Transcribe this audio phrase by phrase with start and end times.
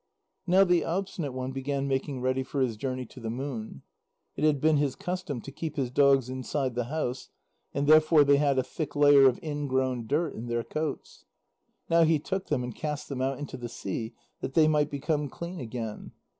[0.47, 3.83] Now the Obstinate One began making ready for his journey to the moon.
[4.35, 7.29] It had been his custom to keep his dogs inside the house,
[7.71, 11.25] and therefore they had a thick layer of ingrown dirt in their coats.
[11.87, 15.29] Now he took them and cast them out into the sea, that they might become
[15.29, 16.13] clean again.